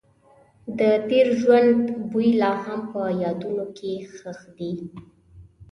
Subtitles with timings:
[0.77, 0.79] د
[1.09, 1.73] تېر ژوند
[2.11, 4.71] بوی لا هم په یادونو کې ښخ دی.